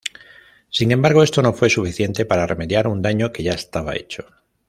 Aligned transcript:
Sin 0.71 0.91
embargo, 0.91 1.21
esto 1.21 1.43
no 1.43 1.53
fue 1.53 1.69
suficiente 1.69 2.25
para 2.25 2.47
remediar 2.47 2.87
un 2.87 3.03
daño 3.03 3.31
que 3.31 3.43
ya 3.43 3.51
estaba 3.53 3.95
hecho. 3.95 4.25